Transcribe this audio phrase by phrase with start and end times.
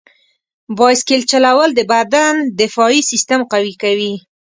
[0.77, 4.13] بایسکل چلول د بدن دفاعي سیستم قوي کوي.